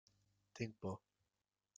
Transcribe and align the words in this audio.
Tinc 0.59 0.73
por. 0.85 0.97